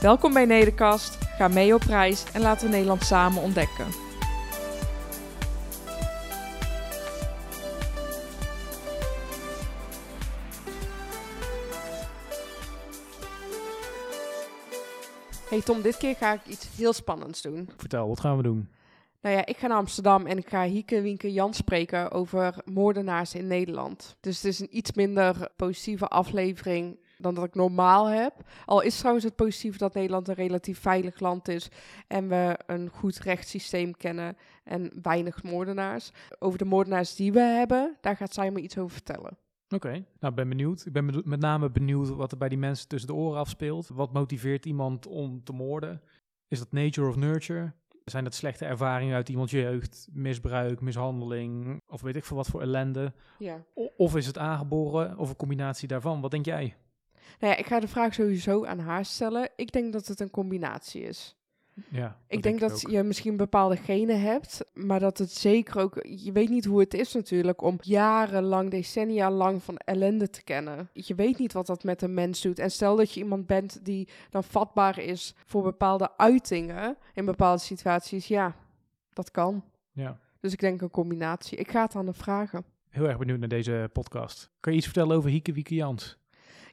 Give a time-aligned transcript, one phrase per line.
[0.00, 3.86] Welkom bij Nederkast, ga mee op reis en laten we Nederland samen ontdekken.
[15.48, 17.68] Hey Tom, dit keer ga ik iets heel spannends doen.
[17.76, 18.68] Vertel, wat gaan we doen?
[19.20, 23.34] Nou ja, ik ga naar Amsterdam en ik ga Hieke Wienke Jan spreken over moordenaars
[23.34, 24.16] in Nederland.
[24.20, 28.34] Dus het is een iets minder positieve aflevering dan dat ik normaal heb.
[28.64, 31.68] Al is trouwens het positief dat Nederland een relatief veilig land is
[32.06, 36.10] en we een goed rechtssysteem kennen en weinig moordenaars.
[36.38, 39.38] Over de moordenaars die we hebben, daar gaat zij me iets over vertellen.
[39.74, 40.86] Oké, nou ben benieuwd.
[40.86, 43.88] Ik ben met name benieuwd wat er bij die mensen tussen de oren afspeelt.
[43.88, 46.02] Wat motiveert iemand om te moorden?
[46.48, 47.72] Is dat nature of nurture?
[48.04, 50.08] Zijn dat slechte ervaringen uit iemands jeugd?
[50.12, 53.12] Misbruik, mishandeling of weet ik veel wat voor ellende?
[53.38, 53.64] Ja.
[53.96, 56.20] Of is het aangeboren of een combinatie daarvan?
[56.20, 56.76] Wat denk jij?
[57.38, 59.48] Nou ja, ik ga de vraag sowieso aan haar stellen.
[59.56, 61.34] Ik denk dat het een combinatie is.
[61.88, 62.90] Ja, Ik denk dat ook.
[62.90, 65.98] je misschien bepaalde genen hebt, maar dat het zeker ook.
[66.02, 70.88] Je weet niet hoe het is natuurlijk om jarenlang, decennia lang van ellende te kennen.
[70.92, 72.58] Je weet niet wat dat met een mens doet.
[72.58, 77.60] En stel dat je iemand bent die dan vatbaar is voor bepaalde uitingen in bepaalde
[77.62, 78.56] situaties, ja,
[79.12, 79.64] dat kan.
[79.92, 80.18] Ja.
[80.40, 81.58] Dus ik denk een combinatie.
[81.58, 82.64] Ik ga het aan de vragen.
[82.88, 84.50] Heel erg benieuwd naar deze podcast.
[84.60, 86.18] Kan je iets vertellen over Hieke Wieke Jans?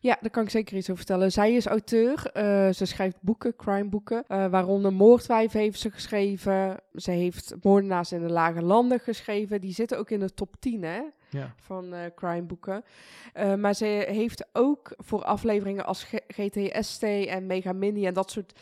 [0.08, 1.31] Ja, daar kan ik zeker iets over vertellen.
[1.31, 2.25] Zij is auteur.
[2.33, 4.23] eh, ze schrijft boeken, crimeboeken.
[4.27, 6.77] eh waaronder Moordwijf heeft ze geschreven.
[6.94, 9.61] Ze heeft Moordenaars in de Lage Landen geschreven.
[9.61, 11.53] Die zitten ook in de top 10 hè, Ja.
[11.57, 12.84] van eh crimeboeken.
[13.57, 18.59] Maar ze heeft ook voor afleveringen als G- GTST en Mega Mini en dat soort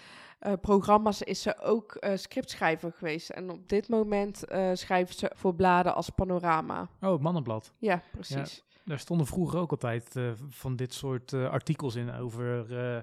[0.62, 3.30] programma's is ze ook eh, scriptschrijver geweest.
[3.30, 6.90] En op dit moment schrijft ze voor bladen als Panorama.
[7.02, 7.72] Oh, het Mannenblad.
[7.78, 8.64] Ja, precies.
[8.86, 13.02] Daar stonden vroeger ook altijd eh, van dit soort eh, artikels in over eh,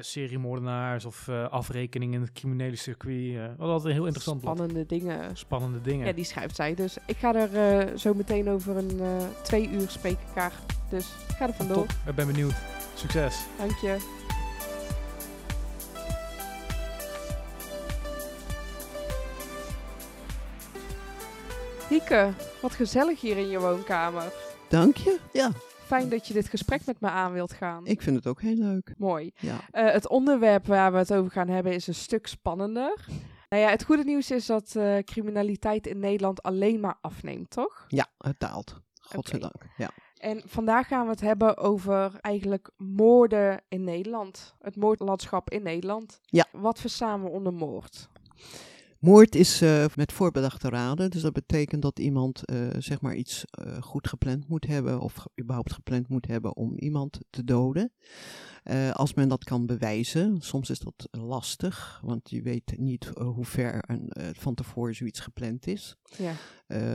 [0.00, 3.56] seriemoordenaars of afrekeningen in het criminele circuit.
[3.56, 4.56] wat altijd heel interessant blad.
[4.56, 5.36] Spannende dingen.
[5.36, 6.06] Spannende dingen.
[6.06, 6.74] Ja, die schrijft zij.
[6.74, 9.00] Dus ik ga er zo meteen over een
[9.42, 10.52] twee uur spreken elkaar.
[10.90, 11.76] Dus ik ga er vandoor.
[11.76, 12.54] Top, ik ben benieuwd.
[12.94, 13.46] Succes.
[13.58, 14.18] Dank je.
[21.88, 22.32] Hieke,
[22.62, 24.49] wat gezellig hier in je woonkamer.
[24.70, 25.18] Dank je.
[25.32, 25.50] Ja,
[25.86, 27.86] Fijn dat je dit gesprek met me aan wilt gaan.
[27.86, 28.94] ik vind het ook heel leuk.
[28.98, 29.32] Mooi.
[29.36, 29.60] Ja.
[29.70, 33.06] Eh, het onderwerp waar we het over gaan hebben is een stuk spannender.
[33.48, 37.84] Nou ja, het goede nieuws is dat eh, criminaliteit in Nederland alleen maar afneemt, toch?
[37.88, 38.80] Ja, het daalt.
[39.00, 39.66] Godzijdank.
[39.76, 39.90] Ja.
[40.16, 44.54] En vandaag gaan we het hebben over eigenlijk moorden in Nederland.
[44.60, 46.20] Het moordlandschap in Nederland.
[46.22, 46.46] Ja.
[46.52, 48.08] Wat verstaan we onder moord?
[49.00, 51.10] Moord is eh, met voorbedachte raden.
[51.10, 55.00] Dus dat betekent dat iemand eh, zeg maar iets eh, goed gepland moet hebben.
[55.00, 57.92] Of überhaupt gepland moet hebben om iemand te doden.
[58.62, 60.40] Eh, als men dat kan bewijzen.
[60.40, 62.00] Soms is dat lastig.
[62.04, 65.96] Want je weet niet eh, hoe ver een, eh, van tevoren zoiets gepland is.
[66.18, 66.32] Ja.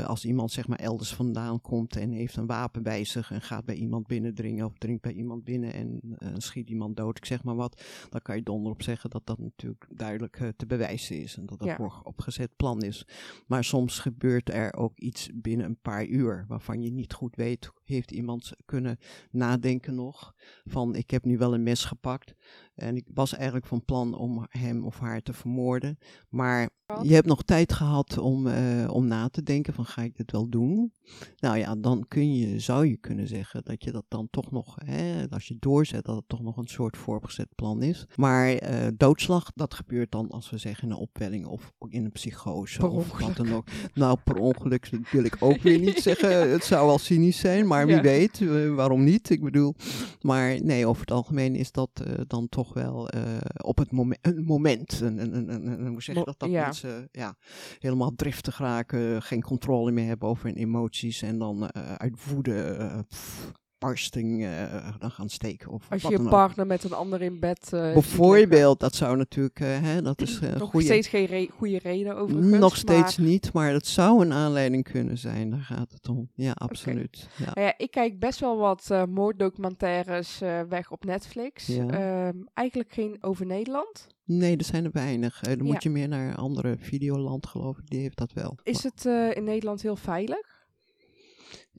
[0.05, 3.65] Als iemand zeg maar elders vandaan komt en heeft een wapen bij zich en gaat
[3.65, 6.01] bij iemand binnendringen of dringt bij iemand binnen en
[6.37, 9.39] schiet iemand dood, ik zeg maar wat, dan kan je donder op zeggen dat dat
[9.39, 11.75] natuurlijk duidelijk te bewijzen is en dat dat Ja.
[11.75, 13.07] voor opgezet plan is.
[13.47, 17.71] Maar soms gebeurt er ook iets binnen een paar uur waarvan je niet goed weet,
[17.87, 18.97] heeft iemand kunnen
[19.31, 20.33] nadenken nog?
[20.65, 22.33] Van ik heb nu wel een mes gepakt
[22.75, 25.97] en ik was eigenlijk van plan om hem of haar te vermoorden,
[26.29, 26.69] maar
[27.01, 30.31] je hebt nog tijd gehad om, eh, om na te denken van ga ik dit
[30.31, 30.93] wel doen?
[31.37, 34.75] Nou ja, dan kun je, zou je kunnen zeggen dat je dat dan toch nog,
[34.85, 38.05] hè, als je doorzet, dat het toch nog een soort vooropgezet plan is.
[38.15, 42.11] Maar eh, doodslag, dat gebeurt dan als we zeggen in een opwelling of in een
[42.11, 43.67] psychose of wat dan ook.
[43.93, 46.51] Nou, per ongeluk wil ik ook weer niet zeggen.
[46.51, 48.01] Het zou wel cynisch zijn, maar wie Ja.
[48.01, 49.29] weet, eh, waarom niet?
[49.29, 49.75] Ik bedoel,
[50.21, 51.89] maar nee, over het algemeen is dat
[52.27, 53.21] dan toch wel eh,
[53.63, 54.99] op het momen- een moment.
[55.01, 56.39] Een, een, een, hoe zeg je dat?
[56.39, 56.63] Dat ja.
[56.63, 57.35] mensen ja,
[57.79, 62.63] helemaal driftig raken, geen controle meer hebben over hun emoties en dan eh, uit woede
[62.63, 63.51] eh, pff,
[63.85, 65.71] uitbarsting eh, dan gaan steken.
[65.71, 66.29] Of Als je ook.
[66.29, 67.93] partner met een ander in bed eh.
[67.93, 72.15] Bijvoorbeeld, dat zou natuurlijk, eh, hè, dat is een Nog steeds geen re- goede reden
[72.17, 72.57] overigens.
[72.59, 75.49] Nog steeds maar- niet, maar dat zou een aanleiding kunnen zijn.
[75.49, 76.29] Daar gaat het om.
[76.33, 77.27] Ja, absoluut.
[77.37, 77.45] Ja.
[77.53, 80.39] Nou ja, ik kijk best wel wat moorddocumentaires
[80.69, 81.65] weg op Netflix.
[81.65, 81.87] Ja.
[81.87, 84.07] Ehm, eigenlijk geen over Nederland.
[84.25, 85.39] Nee, er zijn er weinig.
[85.39, 87.89] Dan moet je meer naar een andere videoland, geloof ik.
[87.89, 88.57] Die heeft dat wel.
[88.63, 89.05] Is het
[89.35, 90.54] in Nederland heel veilig?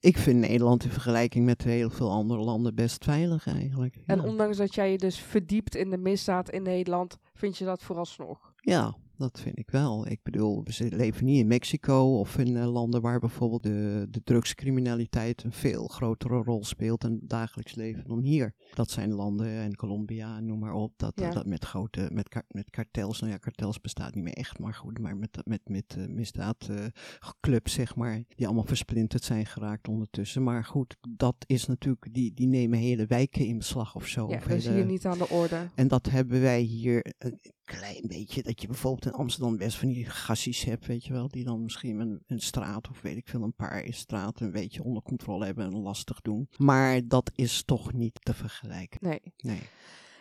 [0.00, 3.96] Ik vind Nederland in vergelijking met heel veel andere landen best veilig eigenlijk.
[4.06, 7.82] En ondanks dat jij je dus verdiept in de misdaad in Nederland, vind je dat
[7.82, 8.52] vooralsnog?
[8.56, 10.06] Ja, dat vind ik wel.
[10.08, 14.22] Ik bedoel, we leven niet in Mexico of in eh, landen waar bijvoorbeeld de, de
[14.22, 18.54] drugscriminaliteit een veel grotere rol speelt in het dagelijks leven dan hier.
[18.74, 21.30] Dat zijn landen en Colombia, noem maar op, dat, Ja.
[21.30, 24.98] dat met grote, met, met kartels, nou ja, kartels bestaat niet meer echt, maar goed,
[24.98, 30.42] maar met, met, met uh, misdaadclubs, zeg maar, die allemaal versplinterd zijn geraakt ondertussen.
[30.42, 34.28] Maar goed, dat is natuurlijk, die, die nemen hele wijken in beslag of zo.
[34.28, 35.68] Ja, dat is hier niet aan de orde.
[35.74, 37.14] en dat hebben wij hier
[37.66, 38.42] klein beetje.
[38.42, 41.28] Dat je bijvoorbeeld in Amsterdam best van die gassies hebt, weet je wel.
[41.28, 44.82] Die dan misschien een, een straat of weet ik veel, een paar straten een beetje
[44.82, 46.48] onder controle hebben en lastig doen.
[46.56, 48.98] Maar dat is toch niet te vergelijken.
[49.00, 49.20] Nee.
[49.36, 49.60] Nee.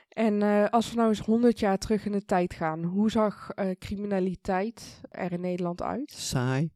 [0.10, 3.50] En eh, als we nou eens 100 jaar terug in de tijd gaan, hoe zag
[3.50, 6.12] eh, criminaliteit er in Nederland uit?
[6.12, 6.70] Saai.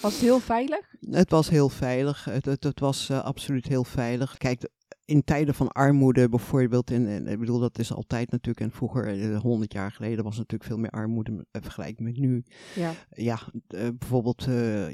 [0.00, 0.94] Was het heel veilig?
[1.10, 2.24] Het was heel veilig.
[2.24, 4.36] Het, het, het was eh, absoluut heel veilig.
[4.36, 4.68] Kijk,
[5.10, 9.32] in tijden van armoede bijvoorbeeld, en, en ik bedoel, dat is altijd natuurlijk, en vroeger,
[9.32, 12.44] eh, 100 jaar geleden, was natuurlijk veel meer armoede eh, vergelijking met nu.
[12.74, 12.92] Ja.
[13.10, 14.44] ja, eh, bijvoorbeeld,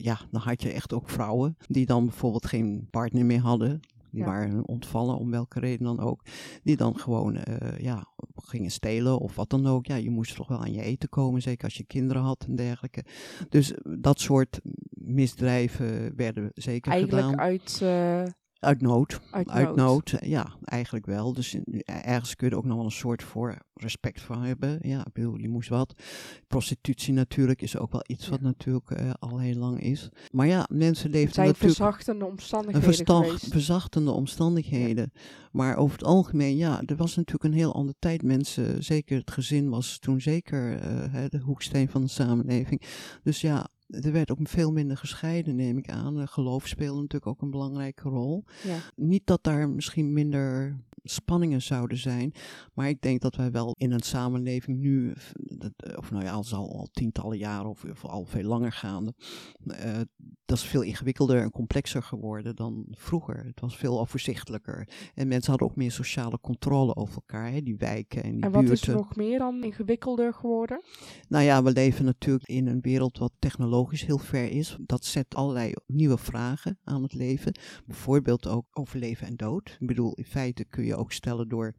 [0.02, 3.80] ja, dan had je echt ook vrouwen die dan bijvoorbeeld geen partner meer hadden.
[4.10, 4.30] Die Ja.
[4.30, 6.22] waren ontvallen, om welke reden dan ook.
[6.62, 7.38] Die dan gewoon,
[7.78, 9.86] ja, gingen stelen of wat dan ook.
[9.86, 12.56] Ja, je moest toch wel aan je eten komen, zeker als je kinderen had en
[12.56, 13.04] dergelijke.
[13.48, 14.60] Dus dat soort
[14.90, 17.40] misdrijven werden zeker Eigenlijk gedaan.
[17.40, 19.20] uit, eh, Uit nood.
[19.30, 19.76] uit, Uit nood.
[19.76, 21.32] nood, eh, ja, eigenlijk wel.
[21.32, 24.78] Dus in- ergens kun je er ook nog wel een soort voor respect voor hebben.
[24.82, 25.94] Ja, ik bedoel, je moest wat.
[26.46, 30.08] Prostitutie natuurlijk is ook wel iets wat natuurlijk eh, al heel lang is.
[30.32, 35.12] Maar ja, mensen leefden zijn natuurlijk verzachtende omstandigheden verzachtende omstandigheden.
[35.52, 38.22] Maar over het algemeen, ja, er was natuurlijk een heel andere tijd.
[38.22, 42.82] Mensen, zeker het gezin was toen zeker eh, de hoeksteen van de samenleving.
[43.22, 46.20] Dus ja, er werd ook veel minder gescheiden, neem ik aan.
[46.20, 48.76] Eh, Geloof speelde natuurlijk ook een belangrijke rol Ja.
[48.94, 50.76] niet dat daar misschien minder
[51.08, 52.32] spanningen zouden zijn,
[52.74, 56.32] maar ik denk dat wij wel in een samenleving nu, f- dat- of nou ja,
[56.32, 59.14] al zal al tientallen jaren of, of al veel langer gaande,
[59.66, 60.00] eh,
[60.44, 63.44] dat is veel ingewikkelder en complexer geworden dan vroeger.
[63.46, 67.76] Het was veel overzichtelijker en mensen hadden ook meer sociale controle over elkaar, hè, die
[67.76, 70.82] wijken en die En wat is er nog meer dan ingewikkelder geworden?
[71.28, 74.76] Nou ja, we leven natuurlijk in een wereld wat technologisch heel ver is.
[74.80, 77.54] Dat zet allerlei nieuwe vragen aan het leven.
[77.86, 79.76] Bijvoorbeeld ook over leven en dood.
[79.80, 81.74] Ik bedoel, in feite kun je ook stellen door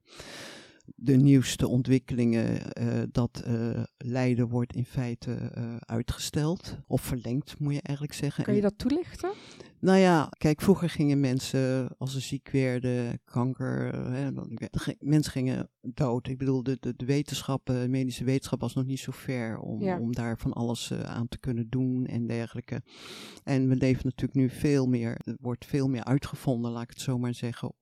[0.96, 6.78] de nieuwste ontwikkelingen eh, dat eh, lijden wordt in feite eh, uitgesteld.
[6.88, 8.44] Of verlengd, moet je eigenlijk zeggen.
[8.44, 9.32] Kan je dat toelichten?
[9.80, 14.30] nou ja, kijk, vroeger gingen mensen, als ze ziek werden, kanker, hè,
[15.00, 16.28] mensen gingen dood.
[16.28, 19.82] Ik bedoel, de, de, de wetenschap, de medische wetenschap was nog niet zo ver om,
[19.82, 20.00] Ja.
[20.00, 22.82] om daar van alles aan te kunnen doen en dergelijke.
[23.44, 27.02] En we leven natuurlijk nu veel meer, er wordt veel meer uitgevonden, laat ik het
[27.02, 27.74] zo maar zeggen,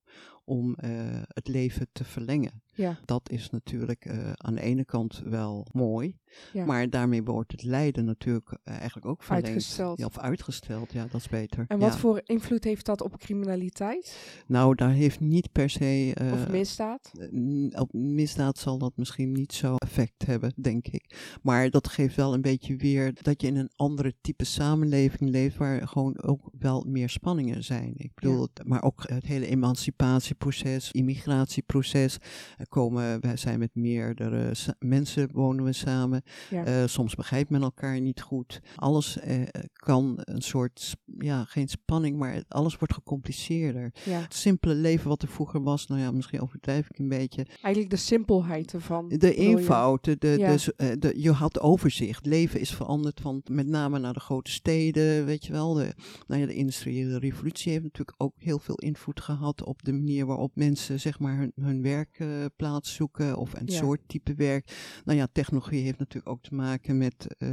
[0.45, 0.91] om eh,
[1.27, 2.63] het leven te verlengen.
[2.73, 2.99] Ja.
[3.05, 6.17] Dat is natuurlijk eh, aan de ene kant wel mooi,
[6.53, 6.65] Ja.
[6.65, 9.47] maar daarmee wordt het lijden natuurlijk eh, eigenlijk ook verlengd.
[9.47, 9.99] Uitgesteld.
[9.99, 11.65] Ja, of uitgesteld, ja, dat is beter.
[11.67, 11.99] En wat Ja.
[11.99, 14.17] voor invloed heeft dat op criminaliteit
[14.47, 16.11] Nou, daar heeft niet per se.
[16.15, 17.11] eh, of misdaad?
[17.19, 21.37] eh, op misdaad zal dat misschien niet zo effect hebben, denk ik.
[21.41, 25.57] Maar dat geeft wel een beetje weer dat je in een andere type samenleving leeft,
[25.57, 27.93] waar gewoon ook wel meer spanningen zijn.
[27.97, 32.17] Ik bedoel, maar ook het hele emancipatieproces, immigratieproces.
[32.57, 36.21] Er komen, wij zijn met meerdere mensen wonen we samen.
[36.49, 36.65] Ja.
[36.65, 38.61] Eh, soms begrijpt men elkaar niet goed.
[38.75, 39.41] Alles eh,
[39.73, 43.93] kan een soort, ja, geen spanning, maar alles wordt gecompliceerder.
[44.05, 44.19] ja.
[44.19, 47.45] Het simpele leven wat er vroeger was, nou ja, misschien overdrijf ik een beetje.
[47.61, 49.09] Eigenlijk de simpelheid ervan.
[49.09, 50.51] De eenvoud, de, de, Ja.
[50.51, 52.25] de s- eh, de- je had overzicht.
[52.25, 55.73] Leven is veranderd van met name naar de grote steden, weet je wel.
[55.73, 55.93] De,
[56.27, 60.25] nou ja, de industriële revolutie heeft natuurlijk ook heel veel invloed gehad op de manier
[60.25, 64.75] waarop mensen zeg maar hun, hun werkplaats zoeken of een soort type werk.
[65.05, 67.49] Nou ja, technologie heeft natuurlijk ook te maken met eh,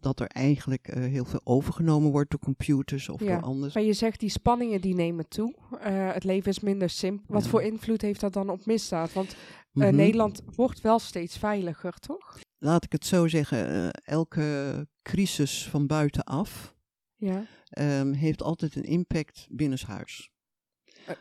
[0.00, 3.26] dat er eigenlijk eh, heel veel overgenomen wordt door computers of Ja.
[3.34, 3.74] door anders.
[3.74, 5.54] Maar je zegt die spanningen die nemen toe.
[5.80, 7.34] Eh, het leven is minder simpel.
[7.34, 7.48] Wat Ja.
[7.50, 9.12] voor invloed heeft dat dan op misdaad?
[9.12, 9.36] Want
[9.72, 9.94] Mhm.
[9.94, 12.38] Nederland wordt wel steeds veiliger, toch?
[12.58, 16.74] laat ik het zo zeggen, elke crisis van buitenaf
[17.16, 17.46] Ja.
[17.68, 20.30] ehm, heeft altijd een impact binnenshuis.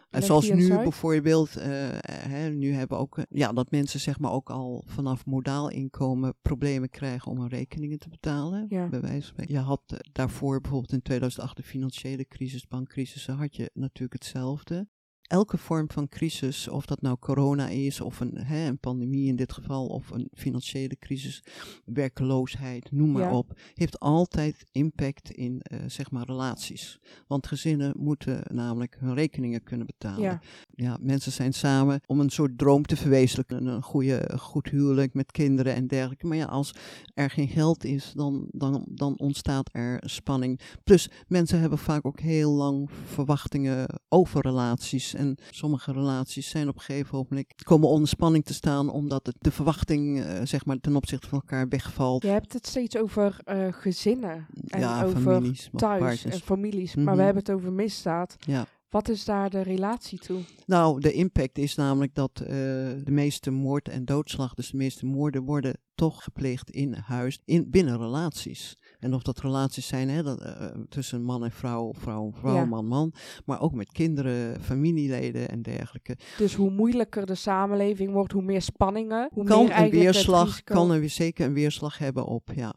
[0.09, 1.69] En zoals nu bijvoorbeeld, eh,
[2.07, 6.35] hè, nu hebben ook, eh, ja, dat mensen zeg maar ook al vanaf modaal inkomen
[6.41, 8.65] problemen krijgen om hun rekeningen te betalen.
[8.69, 8.87] Ja.
[8.87, 9.45] Bij wijze van.
[9.47, 14.87] Je had eh, daarvoor bijvoorbeeld in 2008 de financiële crisis, bankcrisis, had je natuurlijk hetzelfde.
[15.27, 19.35] Elke vorm van crisis, of dat nou corona is, of een, hè, een pandemie in
[19.35, 21.43] dit geval, of een financiële crisis,
[21.85, 23.37] werkeloosheid, noem maar Ja.
[23.37, 26.99] op, heeft altijd impact in eh, zeg maar relaties.
[27.27, 30.41] Want gezinnen moeten namelijk hun rekeningen kunnen betalen Ja,
[30.75, 33.65] ja, mensen zijn samen om een soort droom te verwezenlijken.
[33.65, 36.27] Een goede, goed huwelijk met kinderen en dergelijke.
[36.27, 36.71] Maar ja, als
[37.13, 40.59] er geen geld is, dan, dan, dan ontstaat er spanning.
[40.83, 45.12] Plus, mensen hebben vaak ook heel lang verwachtingen over relaties.
[45.13, 49.35] En sommige relaties zijn op een gegeven moment komen onder spanning te staan, omdat het,
[49.39, 52.23] de verwachting, eh, zeg maar, ten opzichte van elkaar wegvalt.
[52.23, 57.05] je hebt het steeds over eh, gezinnen en ja, over families, thuis en families, maar
[57.05, 57.19] we Mhm.
[57.19, 58.35] hebben het over misdaad.
[58.39, 58.65] Ja.
[58.93, 60.41] Wat is daar de relatie toe?
[60.65, 65.05] Nou, de impact is namelijk dat eh, de meeste moord en doodslag, dus de meeste
[65.05, 68.77] moorden, worden toch gepleegd in huis, in, binnen relaties.
[68.99, 72.53] En of dat relaties zijn hè, dat, eh, tussen man en vrouw, vrouw en vrouw,
[72.55, 72.65] Ja.
[72.65, 73.13] man man,
[73.45, 76.17] maar ook met kinderen, familieleden en dergelijke.
[76.37, 80.15] Dus hoe moeilijker de samenleving wordt, hoe meer spanningen, hoe kan meer een eigenlijk het
[80.15, 82.73] weerslag, kan er zeker een weerslag hebben op, ja.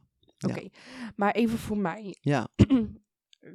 [0.48, 0.68] Oké,
[1.16, 2.16] maar even voor mij.
[2.20, 2.48] Ja,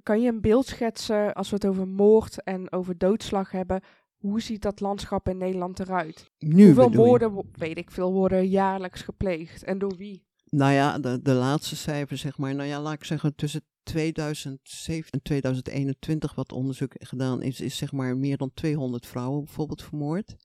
[0.03, 3.81] kan je een beeld schetsen als we het over moord en over doodslag hebben?
[4.17, 6.31] Hoe ziet dat landschap in Nederland eruit?
[6.39, 10.25] nu Hoeveel moorden, weet ik veel, worden jaarlijks gepleegd en door wie?
[10.49, 15.11] Nou ja, de, de laatste cijfers, zeg maar, nou ja, laat ik zeggen, tussen 2007
[15.11, 20.35] en 2021 wat onderzoek gedaan is, is zeg maar meer dan 200 vrouwen bijvoorbeeld vermoord.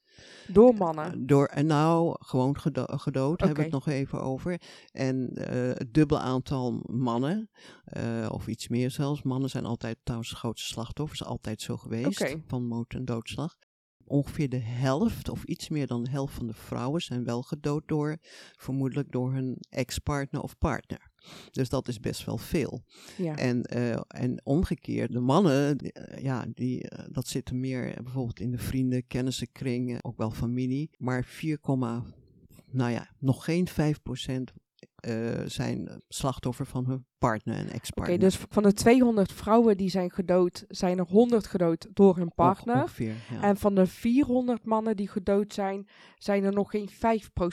[0.46, 1.26] Door mannen.
[1.26, 4.61] Door, en nou, gewoon gedo gedood, hebben we het nog even over.
[4.92, 7.50] En eh, het dubbele aantal mannen,
[7.85, 9.23] eh, of iets meer zelfs.
[9.23, 13.56] Mannen zijn altijd trouwens de grootste slachtoffers, altijd zo geweest, van moord en doodslag.
[14.04, 17.82] Ongeveer de helft, of iets meer dan de helft van de vrouwen zijn wel gedood
[17.87, 18.16] door,
[18.56, 21.11] vermoedelijk door hun ex-partner of partner.
[21.50, 22.83] Dus dat is best wel veel.
[23.16, 23.37] Ja.
[23.37, 28.40] En, eh, en omgekeerd, de mannen, die, eh, ja, die, eh, dat zitten meer bijvoorbeeld
[28.40, 30.90] in de vrienden, kennissenkring, eh, ook wel familie.
[30.99, 31.59] Maar 4,
[32.71, 34.42] nou ja, nog geen 5 eh,
[35.46, 38.18] zijn eh, slachtoffer van hun partner en Oké, ex-partner.
[38.18, 42.75] dus van de 200 vrouwen die zijn gedood, zijn er 100 gedood door hun partner.
[42.82, 43.42] Ongeveer, ja.
[43.42, 46.96] En van de 400 mannen die gedood zijn, zijn er nog geen 5%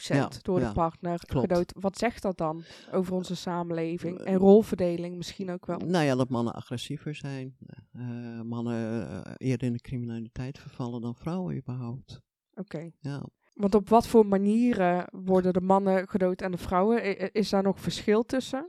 [0.03, 1.47] Ja, door de ja, partner klopt.
[1.47, 1.73] gedood.
[1.79, 4.17] Wat zegt dat dan over onze samenleving?
[4.19, 5.77] En Eh, rolverdeling misschien ook wel.
[5.77, 7.55] Nou ja, dat mannen agressiever zijn.
[7.91, 12.21] eh, mannen eh, eerder in de criminaliteit vervallen dan vrouwen überhaupt.
[12.53, 12.91] Oké.
[12.99, 13.23] Ja.
[13.53, 17.31] Want op wat voor manieren worden de mannen gedood en de vrouwen?
[17.33, 18.67] Is daar nog verschil tussen?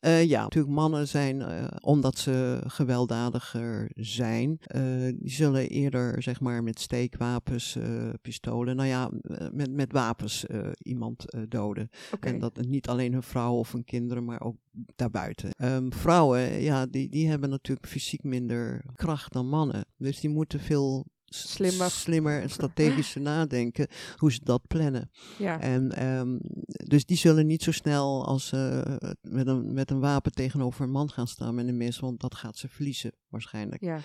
[0.00, 4.82] Eh, ja, natuurlijk mannen zijn, eh, omdat ze gewelddadiger zijn, eh,
[5.18, 7.78] die zullen eerder zeg maar met steekwapens,
[8.22, 9.10] pistolen, nou ja,
[9.52, 10.46] met, met wapens
[10.82, 11.90] iemand doden.
[12.20, 14.56] En dat niet alleen hun vrouw of hun kinderen, maar ook
[14.96, 15.50] daarbuiten.
[15.50, 19.84] Ehm, vrouwen, ja, die, die hebben natuurlijk fysiek minder kracht dan mannen.
[19.96, 21.06] Dus die moeten veel
[21.42, 21.90] Slimmer.
[21.90, 25.10] slimmer en strategischer nadenken hoe ze dat plannen.
[25.38, 25.60] Ja.
[25.60, 28.80] En ehm, dus die zullen niet zo snel als eh,
[29.20, 32.34] met, een, met een wapen tegenover een man gaan staan met een mes, want dat
[32.34, 33.82] gaat ze verliezen waarschijnlijk.
[33.84, 34.00] ja.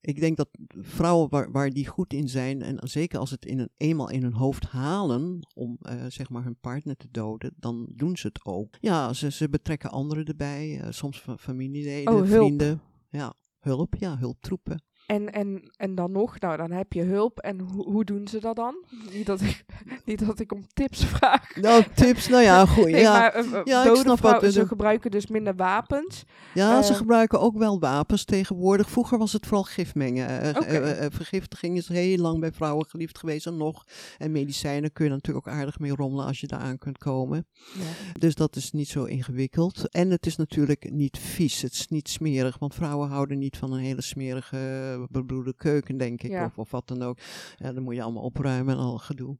[0.00, 0.48] Ik denk dat
[0.80, 4.22] vrouwen waar, waar die goed in zijn, en zeker als het in een, eenmaal in
[4.22, 8.44] hun hoofd halen om eh, zeg maar hun partner te doden, dan doen ze het
[8.44, 8.74] ook.
[8.80, 12.28] Ja, ze, ze betrekken anderen erbij, eh, soms fa- familieleden, Oh, hulp.
[12.28, 12.80] vrienden.
[13.08, 14.82] Ja, hulp, ja, hulptroepen.
[15.08, 17.38] En, en, en dan nog, nou dan heb je hulp.
[17.38, 18.74] En hoe hoe doen ze dat dan?
[19.12, 19.64] Niet dat ik,
[20.04, 21.56] niet dat ik om tips vraag.
[21.56, 22.84] Nou, tips, nou ja, goed.
[22.98, 23.18] Nee, ja.
[23.18, 26.24] maar uh, uh, Ja, ik snap wat, ze eh, gebruiken dus minder wapens.
[26.54, 28.90] Ja, ze Eh, gebruiken ook wel wapens tegenwoordig.
[28.90, 30.28] Vroeger was het vooral gifmengen.
[30.28, 33.84] Eh, eh, eh, vergiftiging is heel lang bij vrouwen geliefd geweest en nog.
[34.18, 37.46] En medicijnen kun je natuurlijk ook aardig mee rommelen als je daar aan kunt komen.
[37.74, 38.18] Ja.
[38.18, 39.88] Dus dat is niet zo ingewikkeld.
[39.90, 41.62] En het is natuurlijk niet vies.
[41.62, 42.58] Het is niet smerig.
[42.58, 46.30] Want vrouwen houden niet van een hele smerige, eh, bebloede keuken, denk ik.
[46.30, 46.44] Ja.
[46.44, 47.18] Of, of wat dan ook.
[47.56, 49.36] Ja, dan moet je allemaal opruimen en al gedoe.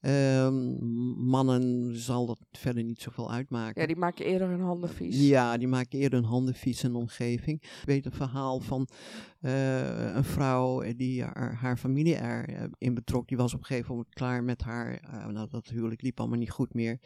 [0.00, 0.84] Ehm,
[1.26, 3.80] mannen zal dat verder niet zoveel uitmaken.
[3.80, 5.28] ja, die maken eerder hun handen vies.
[5.28, 7.62] Ja, die maken eerder hun handen vies in de omgeving.
[7.62, 8.88] Ik weet een verhaal van
[9.40, 13.28] eh, een vrouw die haar, haar familie erin betrok.
[13.28, 14.94] Die was op een gegeven moment klaar met haar.
[14.96, 16.98] eh, nou, dat huwelijk liep allemaal niet goed meer.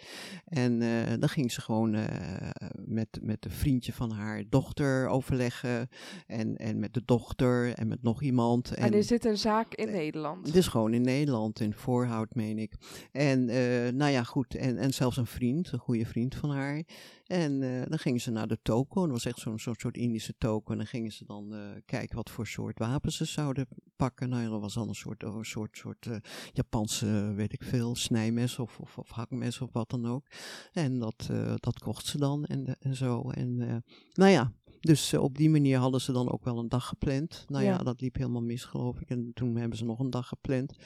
[0.44, 2.50] En eh, dan ging ze gewoon eh,
[2.84, 5.88] met, met een vriendje van haar dochter overleggen.
[6.26, 8.74] En, en met de dochter en met nog iemand.
[8.74, 10.46] En is dit een zaak in Nederland?
[10.46, 12.74] Het is gewoon in Nederland, in Voorhout, meen ik.
[13.12, 14.54] En eh, nou ja, goed.
[14.54, 16.82] En, en zelfs een vriend, een goede vriend van haar.
[17.26, 19.02] En eh, dan gingen ze naar de toko.
[19.02, 20.72] Dat was echt zo'n zo'n soort Indische toko.
[20.72, 24.28] En dan gingen ze dan eh, kijken wat voor soort wapens ze zouden pakken.
[24.28, 26.16] Nou ja, dat was dan een soort, een soort, soort uh,
[26.52, 30.26] Japanse, weet ik veel, snijmes of, of, of, hakmes of wat dan ook.
[30.72, 33.30] En dat, dat kocht ze dan en, en zo.
[33.30, 34.52] En nou ja,
[34.86, 37.44] dus op die manier hadden ze dan ook wel een dag gepland.
[37.48, 39.10] Nou ja, ja, dat liep helemaal mis, geloof ik.
[39.10, 40.76] En toen hebben ze nog een dag gepland.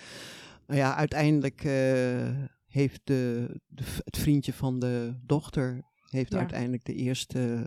[0.67, 1.63] Nou ja, uiteindelijk
[2.67, 6.39] heeft de, de, het vriendje van de dochter heeft ja.
[6.39, 7.67] uiteindelijk de eerste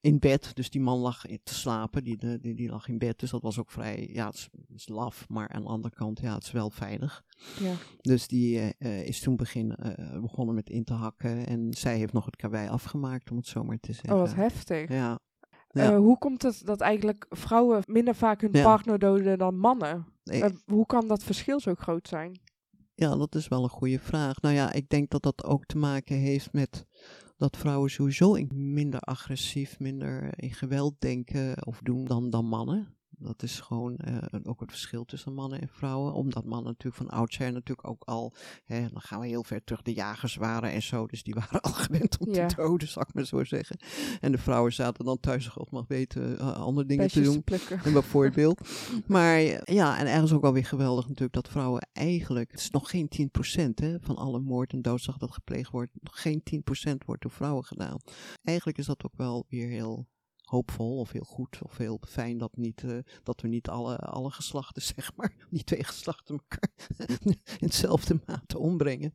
[0.00, 0.50] in bed.
[0.54, 3.18] Dus die man lag te slapen, die, die, die lag in bed.
[3.18, 5.94] Dus dat was ook vrij, ja, het is, het is laf, maar aan de andere
[5.94, 7.24] kant, ja, het is wel veilig.
[7.60, 7.72] Ja.
[8.00, 11.46] Dus die uh, is toen begin, uh, begonnen met in te hakken.
[11.46, 14.12] En zij heeft nog het karwei afgemaakt, om het zo maar te zeggen.
[14.12, 14.88] Oh, wat heftig.
[14.88, 15.20] Ja.
[15.76, 15.92] Ja.
[15.92, 18.62] Uh, hoe komt het dat eigenlijk vrouwen minder vaak hun Ja.
[18.62, 20.06] partner doden dan mannen?
[20.24, 20.42] Nee.
[20.42, 22.40] Uh, hoe kan dat verschil zo groot zijn?
[22.94, 24.40] Ja, dat is wel een goede vraag.
[24.40, 26.86] Nou ja, ik denk dat dat ook te maken heeft met
[27.36, 32.95] dat vrouwen sowieso in- minder agressief, minder in geweld denken of doen dan, dan mannen.
[33.18, 36.12] Dat is gewoon eh, ook het verschil tussen mannen en vrouwen.
[36.12, 39.82] Omdat mannen natuurlijk van oudsher natuurlijk ook al, hè, dan gaan we heel ver terug,
[39.82, 41.06] de jagers waren en zo.
[41.06, 42.46] Dus die waren al gewend om Ja.
[42.46, 43.78] te doden, zal ik maar zo zeggen.
[44.20, 47.44] En de vrouwen zaten dan thuis, God mag weten, eh, andere dingen te doen.
[47.44, 47.80] plukken.
[47.84, 48.60] En bijvoorbeeld.
[49.06, 49.40] Maar
[49.72, 53.08] ja, en ergens ook wel weer geweldig natuurlijk dat vrouwen eigenlijk, het is nog geen
[53.08, 56.42] 10% hè, van alle moord en doodslag dat gepleegd wordt, nog geen
[56.90, 57.98] 10% wordt door vrouwen gedaan.
[58.44, 60.06] Eigenlijk is dat ook wel weer heel
[60.46, 64.30] hoopvol of heel goed of heel fijn dat, niet, eh, dat we niet alle, alle
[64.30, 66.70] geslachten, zeg maar, die twee geslachten elkaar
[67.28, 69.12] in hetzelfde mate ombrengen.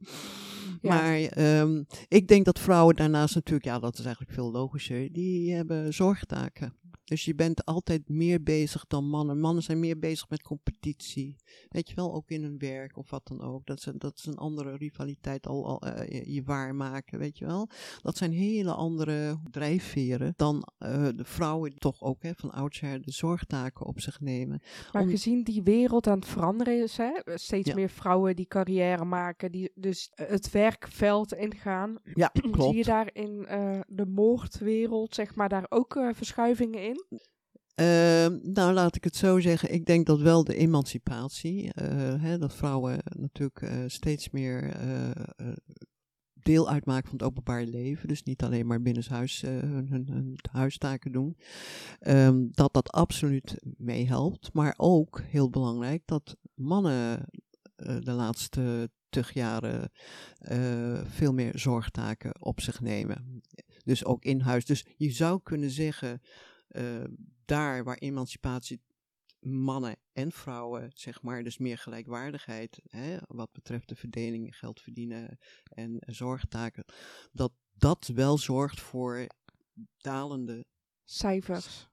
[0.82, 0.96] Ja.
[0.96, 5.54] Maar ehm, ik denk dat vrouwen daarnaast natuurlijk, ja, dat is eigenlijk veel logischer, die
[5.54, 6.74] hebben zorgtaken.
[7.04, 9.40] Dus je bent altijd meer bezig dan mannen.
[9.40, 11.36] Mannen zijn meer bezig met competitie.
[11.70, 13.66] Weet je wel, ook in hun werk of wat dan ook.
[13.66, 17.38] Dat is, een- dat is een andere rivaliteit al, al eh, je, je waarmaken, weet
[17.38, 17.70] je wel.
[18.02, 23.02] Dat zijn hele andere drijfveren dan eh, de vrouwen die toch ook hè, van oudsher
[23.02, 24.62] de zorgtaken op zich nemen.
[24.92, 27.76] Maar Om- gezien die wereld aan het veranderen is, hè, steeds Ja.
[27.76, 32.62] meer vrouwen die carrière maken, die dus eh, het werkveld ingaan, Ja, klopt.
[32.64, 36.91] zie je daar in eh, de moordwereld, zeg maar, daar ook eh, verschuivingen in?
[37.82, 39.74] Ehm, nou, laat ik het zo zeggen.
[39.74, 45.52] Ik denk dat wel de emancipatie, eh, hè, dat vrouwen natuurlijk eh, steeds meer eh,
[46.34, 48.08] deel uitmaken van het openbaar leven.
[48.08, 51.38] Dus niet alleen maar binnenshuis hun, hun, huistaken doen.
[52.00, 54.54] Ehm, dat dat absoluut meehelpt.
[54.54, 57.30] Maar ook heel belangrijk dat mannen
[57.76, 59.92] de laatste tig jaren
[61.04, 63.42] veel meer zorgtaken op zich nemen.
[63.84, 64.66] Dus ook in huis.
[64.66, 66.22] Dus je zou kunnen zeggen
[66.72, 67.04] eh,
[67.46, 68.82] daar waar emancipatie
[69.40, 75.38] mannen en vrouwen, zeg maar, dus meer gelijkwaardigheid, hè, wat betreft de verdeling, geld verdienen
[75.64, 76.86] en zorgtaken,
[77.32, 79.28] dat dat wel zorgt voor
[79.98, 80.66] dalende
[81.04, 81.90] Cijfers.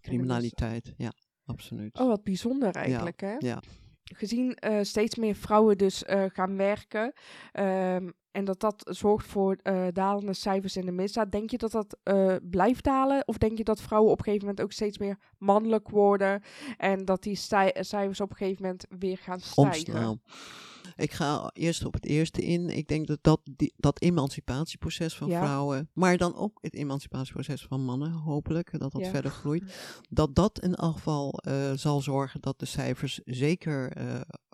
[0.00, 0.94] criminaliteit.
[0.96, 1.12] Ja,
[1.44, 1.98] absoluut.
[1.98, 3.34] Oh, wat bijzonder eigenlijk, hè?
[3.38, 3.62] Ja.
[4.04, 7.12] Gezien eh, steeds meer vrouwen dus eh, gaan werken
[7.52, 11.72] ehm, en dat dat zorgt voor eh, dalende cijfers in de misdaad, denk je dat
[11.72, 13.22] dat eh, blijft dalen?
[13.28, 16.42] Of denk je dat vrouwen op een gegeven moment ook steeds meer mannelijk worden
[16.76, 19.94] en dat die cijfers op een gegeven moment weer gaan stijgen?
[19.94, 20.20] omslaan.
[20.96, 22.68] Ik ga eerst op het eerste in.
[22.68, 25.38] Ik denk dat dat, die, dat emancipatieproces van Ja.
[25.38, 29.10] vrouwen, maar dan ook het emancipatieproces van mannen, hopelijk, dat dat Ja.
[29.10, 29.64] verder groeit,
[30.10, 33.92] dat dat in elk geval eh, zal zorgen dat de cijfers zeker,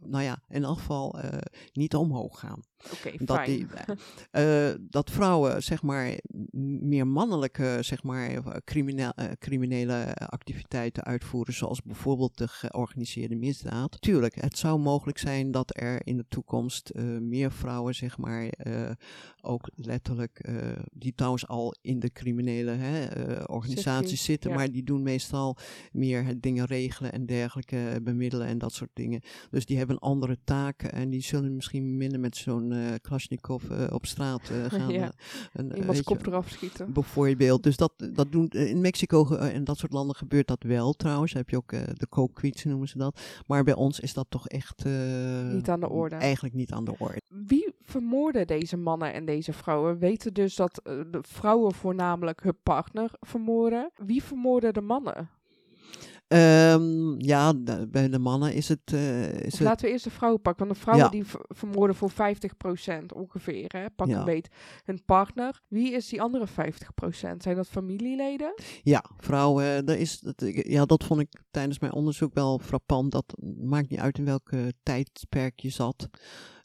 [0.07, 1.39] nou ja, in elk geval eh,
[1.73, 2.63] niet omhoog gaan.
[2.93, 3.47] Oké, Dat, fijn.
[3.51, 3.67] die,
[4.31, 6.19] eh, dat vrouwen, zeg maar,
[6.81, 14.01] meer mannelijke, zeg maar, eh, crimineel, eh, criminele activiteiten uitvoeren, zoals bijvoorbeeld de georganiseerde misdaad.
[14.01, 18.49] Tuurlijk, het zou mogelijk zijn dat er in de toekomst eh, meer vrouwen, zeg maar,
[18.49, 18.91] eh,
[19.41, 20.55] ook letterlijk, eh,
[20.93, 24.57] die trouwens al in de criminele hè, eh, organisaties zitten, ja.
[24.57, 25.57] maar die doen meestal
[25.93, 29.23] meer het dingen regelen en dergelijke, bemiddelen en dat soort dingen.
[29.51, 33.87] Dus die hebben andere taken en die zullen misschien minder met zo'n eh Kalashnikov eh,
[33.92, 34.88] op straat eh, gaan.
[34.88, 35.12] Ja.
[35.53, 36.92] een, Iemands kop eraf schieten.
[36.92, 37.62] Bijvoorbeeld.
[37.62, 41.33] Dus dat, dat doen in Mexico en dat soort landen gebeurt dat wel trouwens.
[41.33, 43.20] Heb je ook de coke noemen ze dat.
[43.46, 44.85] Maar bij ons is dat toch echt.
[45.53, 46.16] Niet aan de orde.
[46.16, 47.20] Eigenlijk niet aan de orde.
[47.29, 49.92] Wie vermoorden deze mannen en deze vrouwen?
[49.92, 53.90] We weten dus dat de vrouwen voornamelijk hun partner vermoorden.
[53.96, 55.29] Wie vermoorden de mannen?
[56.29, 57.55] Ehm, ja,
[57.88, 58.81] bij de mannen is het.
[58.85, 60.67] eh, is het laten we eerst de vrouwen pakken.
[60.67, 61.11] Want de vrouwen Ja.
[61.12, 63.64] die ver- vermoorden voor 50% ongeveer.
[63.77, 63.91] Hè?
[63.91, 64.19] Pak Ja.
[64.19, 64.49] een beet
[64.85, 65.61] hun partner.
[65.69, 67.43] Wie is die andere 50%?
[67.43, 68.55] Zijn dat familieleden?
[68.83, 73.12] Ja, vrouwen, dat, is, dat, ja, dat vond ik tijdens mijn onderzoek wel frappant.
[73.12, 76.09] Dat maakt niet uit in welke tijdperk je zat.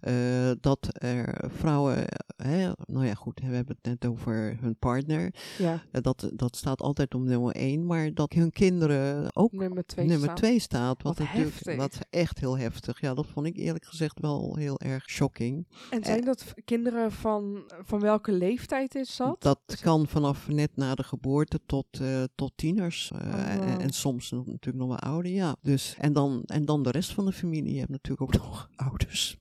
[0.03, 5.33] Eh, dat er vrouwen, hè, nou ja goed, we hebben het net over hun partner.
[5.57, 9.85] Ja, Eh, dat, dat staat altijd op nummer één, maar dat hun kinderen ook nummer
[9.85, 10.37] twee nummer staat.
[10.37, 11.01] twee staat.
[11.01, 11.75] Wat, Wat natuurlijk, heftig.
[11.75, 12.99] wat heel heel heftig.
[13.01, 15.67] Ja, dat vond ik eerlijk gezegd wel heel erg shocking.
[15.89, 19.41] En zijn dat v- kinderen van, van welke leeftijd is dat?
[19.41, 23.11] Dat kan vanaf net na de geboorte tot, eh, tot tieners.
[23.11, 23.81] eh, Oh, en, wow.
[23.81, 25.55] en soms natuurlijk nog wel ouder, ja.
[25.61, 27.73] Dus, en, dan, en dan de rest van de familie.
[27.73, 29.37] Je hebt natuurlijk ook nog ouders,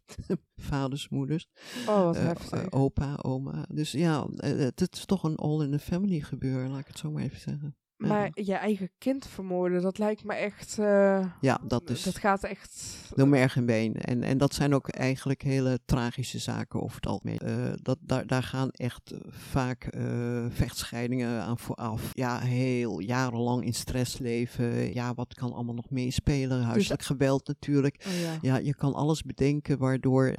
[0.56, 1.48] vaders, moeders,
[1.88, 2.50] Oh, wat eh, heftig.
[2.62, 3.64] eh, opa, oma.
[3.68, 7.22] Dus ja, eh, het, het is toch een all-in-the-family gebeuren, laat ik het zo maar
[7.22, 7.76] even zeggen.
[8.08, 10.78] Maar je eigen kind vermoorden, dat lijkt me echt...
[10.78, 12.02] eh, Ja, dat is...
[12.02, 13.00] Dat gaat echt...
[13.14, 13.94] Door merg en been.
[13.94, 17.38] En, en dat zijn ook eigenlijk hele tragische zaken over het algemeen.
[17.38, 22.10] Eh, dat, daar, daar gaan echt eh, vaak eh, vechtscheidingen aan vooraf.
[22.12, 24.94] Ja, heel jarenlang in stress leven.
[24.94, 26.62] Ja, wat kan allemaal nog meespelen?
[26.62, 28.04] Huiselijk geweld natuurlijk.
[28.08, 28.38] Oh ja.
[28.42, 30.32] Ja, je kan alles bedenken waardoor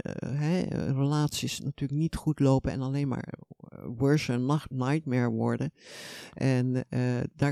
[0.96, 3.34] relaties natuurlijk niet goed lopen en alleen maar
[3.98, 5.74] worse en nacht- nightmare worden.
[6.34, 7.00] En eh,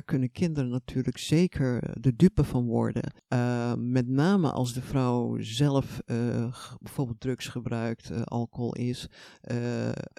[0.01, 3.13] daar kunnen kinderen natuurlijk zeker de dupe van worden.
[3.33, 9.07] Uh, met name als de vrouw zelf uh, bijvoorbeeld drugs gebruikt, uh, alcohol is,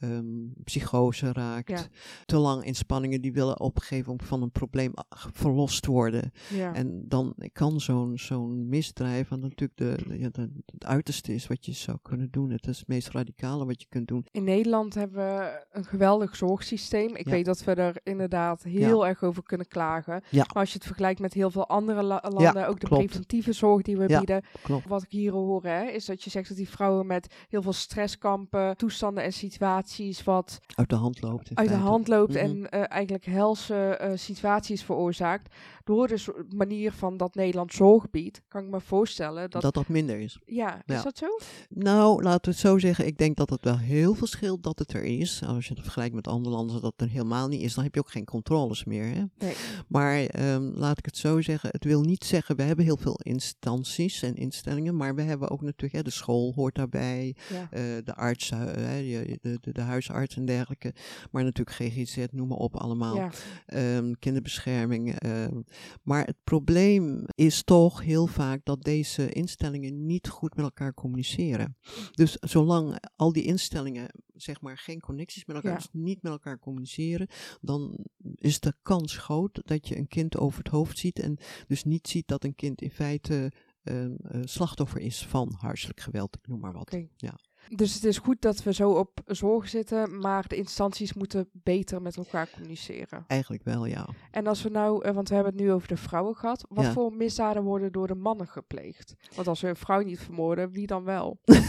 [0.05, 1.87] um, psychose raakt, Ja.
[2.25, 4.93] te lang inspanningen die willen op een gegeven moment van een probleem
[5.33, 6.33] verlost worden.
[6.55, 6.75] Ja.
[6.75, 11.47] En dan kan zo'n zo'n misdrijf, wat natuurlijk de, de, ja, de, het uiterste is
[11.47, 12.51] wat je zou kunnen doen.
[12.51, 14.27] Het is het meest radicale wat je kunt doen.
[14.31, 17.17] In Nederland hebben we een geweldig zorgsysteem.
[17.17, 17.31] Ik Ja.
[17.31, 20.23] weet dat we er inderdaad heel erg over kunnen klagen.
[20.29, 20.39] Ja.
[20.53, 23.05] Maar als je het vergelijkt met heel veel andere la- landen, ook de klopt.
[23.05, 24.43] preventieve zorg die we Ja, bieden.
[24.63, 24.89] klopt.
[24.89, 27.73] Wat ik hier hoor, hè, is dat je zegt dat die vrouwen met heel veel
[27.73, 31.51] stresskampen, toestanden en situaties wat Uit de hand loopt.
[31.55, 32.45] uit de hand loopt Mhm.
[32.45, 35.55] en eh, eigenlijk helse eh, situaties veroorzaakt.
[35.85, 39.63] Door de manier van dat Nederland zorg biedt, kan ik me voorstellen dat...
[39.63, 40.39] Dat dat minder is.
[40.45, 41.27] ja, is dat zo?
[41.69, 43.07] Nou, laten we het zo zeggen.
[43.07, 45.43] Ik denk dat het wel heel veel scheelt dat het er is.
[45.47, 47.95] Als je het vergelijkt met andere landen dat het er helemaal niet is, dan heb
[47.95, 49.05] je ook geen controles meer.
[49.05, 49.23] Hè?
[49.39, 49.55] Nee.
[49.89, 51.69] Maar ehm, laat ik het zo zeggen.
[51.73, 55.63] Het wil niet zeggen, we hebben heel veel instanties en instellingen, maar we hebben ook
[55.63, 57.69] natuurlijk, hè, de school hoort daarbij, Ja.
[57.71, 59.03] eh, de arts, eh, hè,
[59.43, 60.95] de, de, de huisarts en dergelijke.
[61.31, 63.17] Maar natuurlijk GGZ, noem maar op allemaal.
[63.17, 63.31] ja.
[63.67, 65.19] Ehm, kinderbescherming.
[65.19, 65.61] ehm.
[66.03, 71.77] Maar het probleem is toch heel vaak dat deze instellingen niet goed met elkaar communiceren.
[72.11, 75.77] Dus zolang al die instellingen zeg maar geen connecties met elkaar, Ja.
[75.77, 77.29] dus niet met elkaar communiceren,
[77.61, 81.85] dan is de kans groot dat je een kind over het hoofd ziet en dus
[81.85, 86.47] niet ziet dat een kind in feite ehm, eh, slachtoffer is van huiselijk geweld, ik
[86.49, 86.97] noem maar wat.
[87.17, 87.39] Ja.
[87.69, 92.03] Dus het is goed dat we zo op zorg zitten, maar de instanties moeten beter
[92.03, 93.25] met elkaar communiceren.
[93.27, 94.09] Eigenlijk wel, ja.
[94.31, 96.85] En als we nou, eh, want we hebben het nu over de vrouwen gehad, wat
[96.85, 96.93] Ja.
[96.93, 99.15] voor misdaden worden door de mannen gepleegd?
[99.35, 101.39] Want als we een vrouw niet vermoorden, wie dan wel?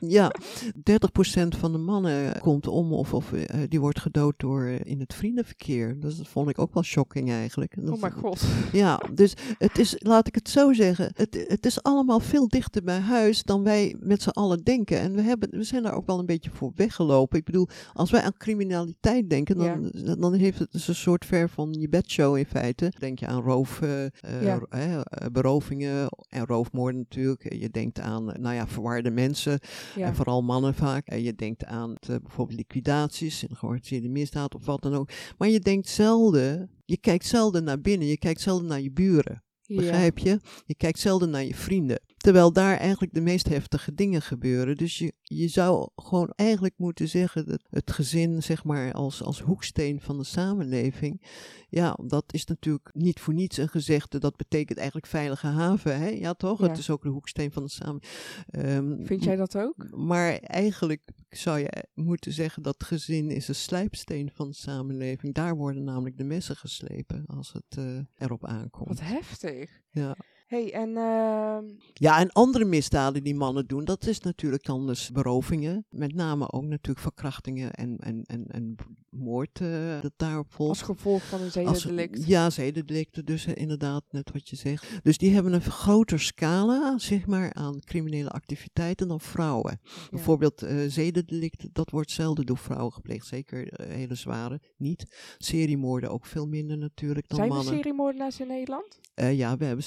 [0.00, 0.30] Ja,
[0.74, 5.00] 30% van de mannen komt om of, of eh, die wordt gedood door eh, in
[5.00, 6.00] het vriendenverkeer.
[6.00, 7.74] Dus dat vond ik ook wel shocking eigenlijk.
[7.84, 8.42] Dat- Oh mijn god.
[8.72, 12.82] Ja, dus het is, laat ik het zo zeggen, het, het is allemaal veel dichter
[12.82, 14.98] bij huis dan wij met z'n allen denken.
[15.00, 17.38] En we, hebben, we zijn daar ook wel een beetje voor weggelopen.
[17.38, 21.48] Ik bedoel, als wij aan criminaliteit denken, dan, dan heeft het dus een soort ver
[21.48, 22.92] van je bedshow in feite.
[22.98, 24.10] Denk je aan roof, eh, eh,
[24.42, 25.04] Ja.
[25.32, 27.54] berovingen en roofmoorden natuurlijk.
[27.54, 29.58] Je denkt aan, eh, nou ja, verwarde mensen.
[29.96, 30.06] Ja.
[30.06, 31.06] En vooral mannen vaak.
[31.06, 35.10] En je denkt aan bijvoorbeeld liquidaties en georganiseerde misdaad of wat dan ook.
[35.38, 39.42] Maar je denkt zelden, je kijkt zelden naar binnen, je kijkt zelden naar je buren.
[39.66, 40.40] Begrijp je?
[40.66, 42.00] Je kijkt zelden naar je vrienden.
[42.20, 44.76] Terwijl daar eigenlijk de meest heftige dingen gebeuren.
[44.76, 49.40] Dus je, je zou gewoon eigenlijk moeten zeggen dat het gezin, zeg maar, als, als
[49.40, 51.22] hoeksteen van de samenleving.
[51.68, 54.18] Ja, dat is natuurlijk niet voor niets een gezegde.
[54.18, 55.98] Dat betekent eigenlijk veilige haven.
[55.98, 56.08] Hè?
[56.08, 56.60] Ja, toch?
[56.60, 56.68] Ja.
[56.68, 59.06] Het is ook de hoeksteen van de samenleving.
[59.06, 59.86] Vind jij dat ook?
[59.90, 65.34] Maar eigenlijk zou je moeten zeggen dat gezin is een slijpsteen van de samenleving.
[65.34, 68.88] Daar worden namelijk de messen geslepen als het eh, erop aankomt.
[68.88, 69.80] Wat heftig.
[69.90, 70.16] Ja.
[70.50, 75.10] Hey, en ehm, ja, en andere misdaden die mannen doen, dat is natuurlijk dan dus
[75.10, 75.86] berovingen.
[75.90, 78.74] Met name ook natuurlijk verkrachtingen en, en, en, en
[79.10, 80.70] moord uh, dat daarop volgt.
[80.70, 82.16] als gevolg van een zedendelict.
[82.16, 84.86] Als- Ja, zedendelicten, dus eh, inderdaad, net wat je zegt.
[85.02, 89.80] Dus die hebben een groter scala, zeg maar, aan criminele activiteiten dan vrouwen.
[89.82, 89.90] Ja.
[90.10, 93.26] Bijvoorbeeld eh zedendelicten, dat wordt zelden door vrouwen gepleegd.
[93.26, 95.34] Zeker eh, hele zware, niet.
[95.38, 97.74] Seriemoorden ook veel minder natuurlijk dan Zijn er mannen.
[97.74, 98.98] seriemoordenaars in Nederland?
[99.14, 99.84] Eh, ja, we hebben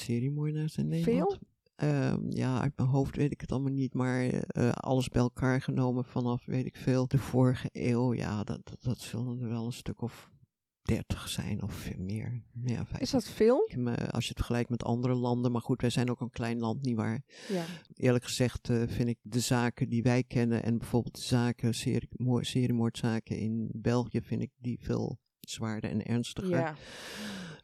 [0.56, 1.30] in Nederland.
[1.30, 1.40] Veel?
[1.76, 5.62] Ehm, ja, uit mijn hoofd weet ik het allemaal niet, maar eh, alles bij elkaar
[5.62, 9.66] genomen vanaf, weet ik veel, de vorige eeuw, ja, dat, dat, dat zullen er wel
[9.66, 10.32] een stuk of
[10.84, 12.44] 30 zijn of meer.
[12.64, 13.70] Ja, Is dat veel?
[14.10, 15.52] Als je het vergelijkt met andere landen.
[15.52, 17.24] Maar goed, wij zijn ook een klein land, nietwaar?
[17.50, 17.66] Ja.
[17.96, 21.74] Eerlijk gezegd uh, vind ik de zaken die wij kennen en bijvoorbeeld de zaken,
[22.42, 26.50] seriemoordzaken in België, vind ik die veel zwaarder en ernstiger.
[26.50, 26.76] Ja.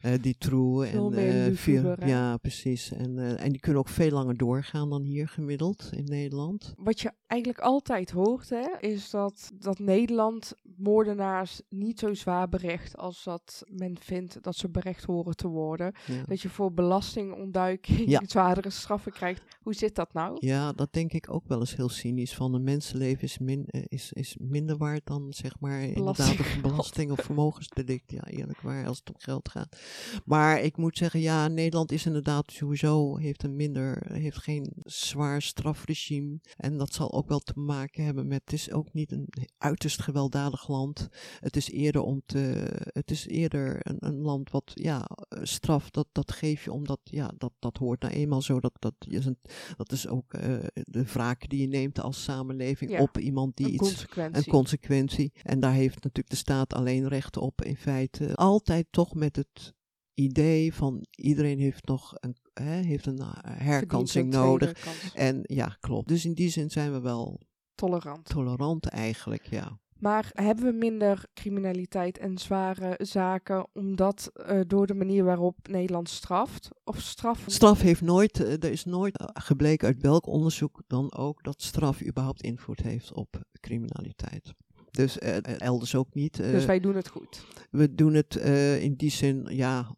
[0.06, 2.92] Uh, die True en uh, vier, ja, precies.
[2.92, 6.74] En, uh, en die kunnen ook veel langer doorgaan dan hier gemiddeld in Nederland.
[6.76, 12.96] Wat je eigenlijk altijd hoort, hè, is dat, dat Nederland moordenaars niet zo zwaar berecht
[12.96, 15.94] als dat men vindt dat ze berecht horen te worden.
[16.26, 18.22] Dat je voor belastingontduiking ja.
[18.26, 19.42] zwaardere straffen krijgt.
[19.60, 20.36] Hoe zit dat nou?
[20.38, 22.34] Ja, dat denk ik ook wel eens heel cynisch.
[22.34, 27.10] Van een mensenleven is, min, is, is minder waard dan zeg maar inderdaad een belasting
[27.10, 28.10] of vermogensdelict.
[28.10, 29.76] Ja, eerlijk waar, als het om geld gaat.
[30.24, 35.42] Maar ik moet zeggen, ja, Nederland is inderdaad sowieso, heeft een minder, heeft geen zwaar
[35.42, 36.40] strafregime.
[36.56, 40.02] En dat zal ook wel te maken hebben met, het is ook niet een uiterst
[40.02, 41.08] gewelddadig land.
[41.40, 45.08] Het is eerder om te, het is eerder een, een land wat, ja,
[45.42, 48.60] straf, dat, dat geef je omdat, ja, dat, dat hoort nou eenmaal zo.
[48.60, 49.38] Dat, dat, is, een,
[49.76, 53.72] dat is ook uh, de wraak die je neemt als samenleving op iemand die een
[53.72, 54.36] iets, consequentie.
[54.36, 55.32] een consequentie.
[55.42, 58.34] En daar heeft natuurlijk de staat alleen recht op, in feite.
[58.34, 59.74] Altijd toch met het
[60.22, 64.86] idee van iedereen heeft nog een, hè, heeft een eh, herkansing nodig.
[65.14, 66.08] En ja, klopt.
[66.08, 67.40] Dus in die zin zijn we wel
[67.74, 68.28] tolerant.
[68.28, 69.78] Tolerant eigenlijk, ja.
[70.00, 76.08] Maar hebben we minder criminaliteit en zware zaken omdat uh, door de manier waarop Nederland
[76.08, 76.68] straft?
[76.84, 77.44] Of straf?
[77.46, 82.02] Straf heeft nooit, uh, er is nooit gebleken uit welk onderzoek dan ook dat straf
[82.02, 84.54] überhaupt invloed heeft op criminaliteit.
[84.90, 86.36] Dus uh, elders ook niet.
[86.36, 87.46] dus wij doen het goed.
[87.70, 88.34] We doen het
[88.80, 89.96] in die zin, ja,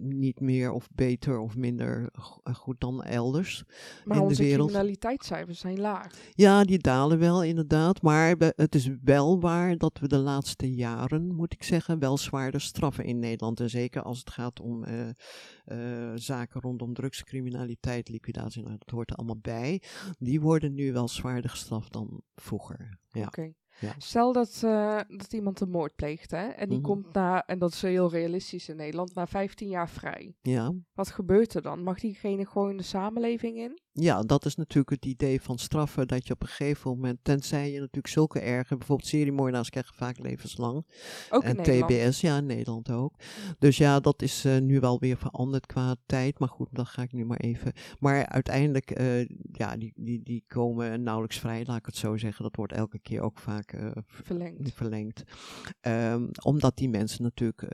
[0.00, 2.10] niet meer of beter of minder
[2.52, 3.64] goed dan elders
[4.04, 4.60] maar in de wereld.
[4.60, 6.14] onze criminaliteitscijfers zijn laag.
[6.30, 8.02] Ja, die dalen wel inderdaad.
[8.02, 12.60] Maar het is wel waar dat we de laatste jaren, moet ik zeggen, wel zwaarder
[12.60, 13.60] straffen in Nederland.
[13.60, 14.84] En zeker als het gaat om
[16.14, 19.82] zaken rondom drugscriminaliteit, liquidatie, nou, dat hoort er allemaal bij.
[20.18, 22.98] Die worden nu wel zwaarder gestraft dan vroeger.
[23.10, 23.26] Ja.
[23.26, 23.52] Oké.
[23.78, 23.94] Ja.
[23.98, 26.94] Stel dat, uh, dat iemand een moord pleegt, hè, en die mm -hmm.
[26.94, 30.34] komt na, en dat is heel realistisch in Nederland, na 15 jaar vrij.
[30.42, 30.72] Ja.
[30.94, 31.82] Wat gebeurt er dan?
[31.82, 33.80] Mag diegene gewoon de samenleving in?
[33.92, 37.72] Ja, dat is natuurlijk het idee van straffen, dat je op een gegeven moment, tenzij
[37.72, 40.86] je natuurlijk zulke erge, bijvoorbeeld seriemoordenaars krijgen vaak levenslang.
[41.30, 43.14] Ook en TBS, ja, in Nederland ook.
[43.58, 47.02] Dus ja, dat is uh, nu wel weer veranderd qua tijd, maar goed, dat ga
[47.02, 47.72] ik nu maar even.
[47.98, 52.42] Maar uiteindelijk, uh, ja, die, die, die komen nauwelijks vrij, laat ik het zo zeggen.
[52.42, 54.72] Dat wordt elke keer ook vaak uh, verlengd.
[54.74, 55.22] verlengd.
[55.80, 57.66] Um, omdat die mensen natuurlijk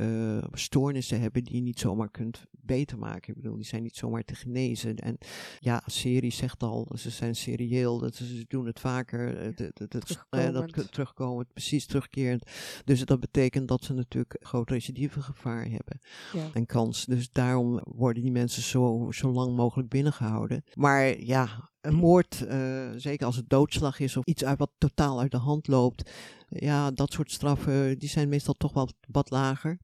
[0.53, 3.35] stoornissen hebben die je niet zomaar kunt beter maken.
[3.35, 4.96] Ik bedoel, die zijn niet zomaar te genezen.
[4.96, 5.18] En
[5.59, 9.57] ja, serie zegt al, ze zijn serieel, dat ze doen het vaker, het,
[9.88, 10.74] terugkomend.
[10.74, 12.51] dat terugkomend, precies terugkerend.
[12.85, 16.01] Dus dat betekent dat ze natuurlijk groot recidivegevaar hebben
[16.33, 16.51] ja.
[16.53, 17.05] en kans.
[17.05, 20.64] Dus daarom worden die mensen zo, zo lang mogelijk binnengehouden.
[20.74, 25.20] Maar ja, een moord, uh, zeker als het doodslag is of iets uit wat totaal
[25.20, 26.10] uit de hand loopt,
[26.48, 29.78] ja, dat soort straffen, die zijn meestal toch wel wat lager.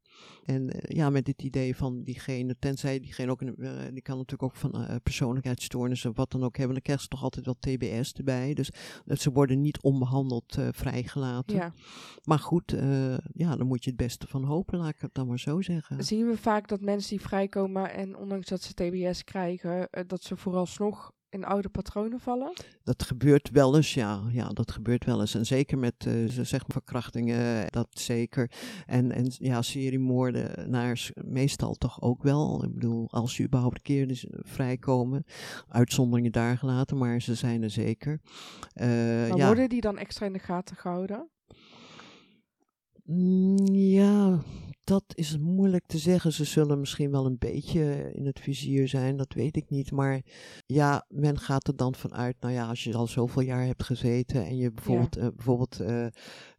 [0.44, 4.42] En uh, ja, met dit idee van diegene, tenzij diegene ook, uh, die kan natuurlijk
[4.42, 8.12] ook van uh, persoonlijkheidsstoornissen, wat dan ook hebben, dan krijgen ze toch altijd wel TBS
[8.12, 8.54] erbij.
[8.54, 8.70] Dus
[9.07, 11.57] ze worden niet onbehandeld vrijgelaten.
[11.57, 11.72] Ja.
[12.22, 12.74] Maar goed,
[13.33, 16.04] ja, dan moet je het beste van hopen, laat ik het dan maar zo zeggen.
[16.04, 20.37] Zien we vaak dat mensen die vrijkomen en ondanks dat ze TBS krijgen, dat ze
[20.37, 22.53] vooralsnog in oude patronen vallen?
[22.83, 24.23] Dat gebeurt wel eens, ja.
[24.33, 25.35] Ja, dat gebeurt wel eens.
[25.35, 28.51] En zeker met, uh, zeg maar, verkrachtingen, dat zeker.
[28.87, 32.64] En, en ja, seriemoordenaars meestal toch ook wel.
[32.64, 35.25] Ik bedoel, als je überhaupt een keer dus vrijkomen.
[35.68, 38.20] Uitzonderingen daar gelaten, maar ze zijn er zeker.
[38.75, 38.87] Uh,
[39.29, 39.47] maar ja.
[39.47, 41.29] worden die dan extra in de gaten gehouden?
[43.05, 44.42] Mm, ja,
[44.85, 46.33] dat is moeilijk te zeggen.
[46.33, 49.90] Ze zullen misschien wel een beetje in het vizier zijn, dat weet ik niet.
[49.90, 50.23] Maar
[50.66, 54.47] ja, men gaat er dan vanuit, nou ja, als je al zoveel jaar hebt gezeten
[54.47, 55.23] en je bijvoorbeeld, ja.
[55.23, 56.07] uh, bijvoorbeeld uh,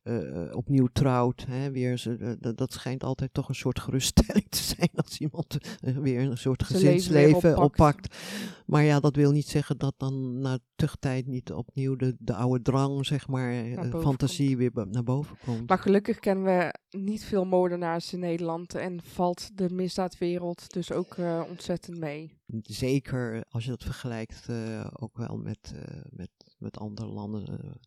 [0.07, 2.17] uh, opnieuw trouwt, hè, weer,
[2.55, 7.57] dat schijnt altijd toch een soort geruststelling te zijn als iemand weer een soort gezinsleven
[7.57, 8.17] oppakt.
[8.65, 12.61] Maar ja, dat wil niet zeggen dat dan na tuchttijd niet opnieuw de, de oude
[12.61, 13.53] drang, zeg maar,
[14.01, 14.73] fantasie komt.
[14.73, 15.69] weer naar boven komt.
[15.69, 21.15] Maar gelukkig kennen we niet veel moordenaars in Nederland en valt de misdaadwereld dus ook
[21.49, 22.37] ontzettend mee.
[22.61, 24.47] Zeker als je dat vergelijkt
[24.99, 25.73] ook wel met,
[26.09, 27.79] met, met andere landen,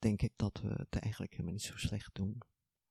[0.00, 2.42] denk ik dat we het eigenlijk helemaal niet zo slecht doen.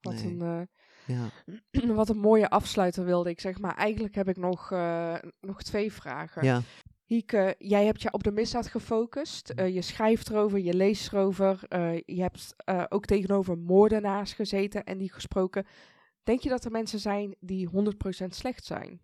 [0.01, 0.39] Wat, nee.
[0.39, 0.67] een,
[1.05, 1.29] ja.
[1.93, 4.69] wat een mooie afsluiter wilde ik zeg, maar eigenlijk heb ik nog,
[5.39, 6.43] nog twee vragen.
[6.43, 6.61] Ja.
[7.05, 9.53] Hieke, jij hebt je op de misdaad gefocust.
[9.55, 11.59] Uh, je schrijft erover, je leest erover.
[12.05, 12.55] Je hebt
[12.89, 15.65] ook tegenover moordenaars gezeten en die gesproken.
[16.23, 19.01] Denk je dat er mensen zijn die 100% slecht zijn?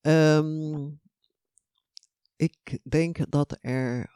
[0.00, 0.88] Ehm,
[2.40, 4.10] ik denk dat er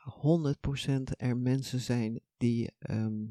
[0.88, 3.24] 100% er mensen zijn die ehm,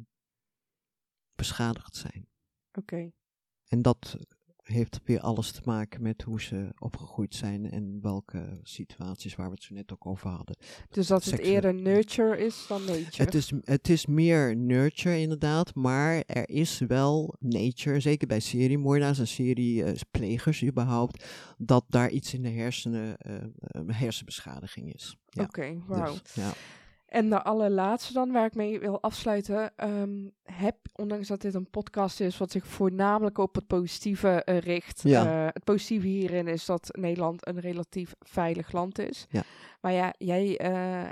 [1.36, 2.28] beschadigd zijn.
[2.72, 3.12] Oké.
[3.68, 4.18] En dat
[4.64, 9.54] heeft weer alles te maken met hoe ze opgegroeid zijn en welke situaties waar we
[9.54, 10.56] het zo net ook over hadden.
[10.90, 13.24] Dus dat het eerder nurture is dan nature?
[13.24, 19.20] Het is, het is meer nurture inderdaad, maar er is wel nature, zeker bij seriemoordenaars
[19.20, 21.26] en serieplegers überhaupt,
[21.58, 25.18] dat daar iets in de hersenen, eh, eh, hersenbeschadiging is.
[25.30, 26.12] Ja, Oké, wauw.
[26.12, 26.54] dus, ja.
[27.14, 29.76] En de allerlaatste dan, waar ik mee wil afsluiten.
[29.76, 34.58] ehm, heb, ondanks dat dit een podcast is wat zich voornamelijk op het positieve eh,
[34.58, 35.02] richt.
[35.04, 35.26] Ja.
[35.26, 39.26] eh, het positieve hierin is dat Nederland een relatief veilig land is.
[39.30, 39.44] Ja.
[39.82, 40.70] Maar ja, jij eh,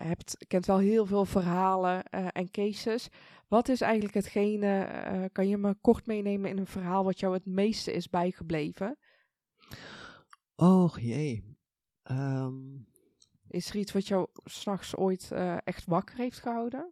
[0.08, 3.10] hebt, kent wel heel veel verhalen en cases.
[3.48, 7.46] Wat is eigenlijk hetgene, kan je me kort meenemen in een verhaal wat jou het
[7.46, 8.98] meeste is bijgebleven?
[10.56, 11.58] Oh jee.
[12.04, 12.54] Ehm,
[13.52, 16.92] Is er iets wat jou s'nachts ooit eh, echt wakker heeft gehouden?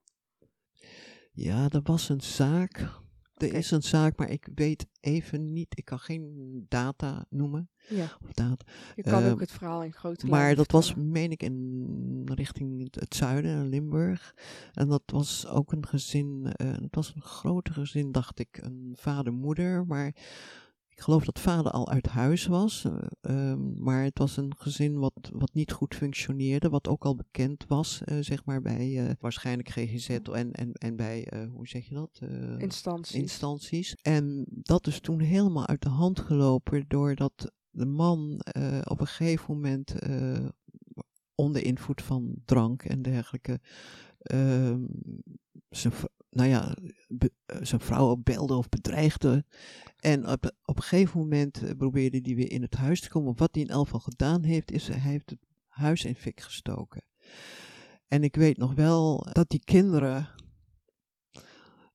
[1.31, 2.97] ja, er was een zaak.
[3.33, 5.77] Er is een zaak, maar ik weet even niet.
[5.77, 7.69] Ik kan geen data noemen.
[7.89, 8.65] Ja, Of data.
[8.95, 12.83] je kan Ehm, ook het verhaal in grote Maar dat was, meen ik, in richting
[12.83, 14.35] het- het zuiden, Limburg.
[14.73, 18.93] En dat was ook een gezin, eh, het was een groter gezin, dacht ik, een
[18.97, 19.85] vader-moeder.
[19.85, 20.15] Maar
[20.99, 22.85] ik geloof dat vader al uit huis was.
[22.85, 27.15] eh, ehm, maar het was een gezin wat, wat niet goed functioneerde, wat ook al
[27.15, 31.87] bekend was, eh, zeg maar, bij eh, waarschijnlijk GGZ en, en, en bij, hoe zeg
[31.87, 32.21] je dat?
[32.57, 33.15] Instanties.
[33.15, 33.95] instanties.
[34.01, 38.41] En dat is toen helemaal uit de hand gelopen doordat de man
[38.83, 39.95] op een gegeven moment
[41.35, 43.59] onder invloed van drank en dergelijke
[44.19, 44.85] ehm,
[45.69, 45.93] zijn,
[46.29, 46.75] nou ja,
[47.07, 49.45] be- eh, zijn vrouw belde of bedreigde.
[49.99, 53.37] En op, op een gegeven moment eh, probeerde hij weer in het huis te komen.
[53.37, 57.03] Wat hij in elk geval gedaan heeft, is hij heeft het huis in fik gestoken.
[58.07, 60.29] En ik weet nog wel dat die kinderen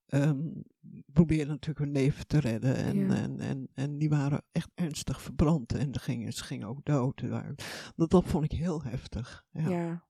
[0.07, 0.41] ehm
[1.13, 2.77] probeerden natuurlijk hun leven te redden.
[2.77, 3.15] En, Ja.
[3.15, 5.73] en, en, en die waren echt ernstig verbrand.
[5.75, 7.23] En ze gingen, ze gingen ook dood.
[7.97, 9.45] Dat, dat vond ik heel heftig.
[9.51, 9.69] Ja.
[9.69, 10.07] ja.